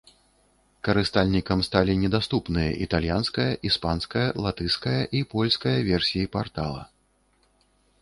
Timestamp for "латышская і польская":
4.49-5.77